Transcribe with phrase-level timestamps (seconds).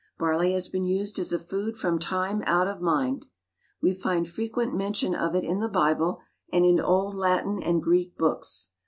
[0.17, 3.27] Barley has been used as a food from time out of mind.
[3.83, 8.17] We find frequent mention of it in the Bible, and in old Latin and Greek
[8.17, 8.71] books.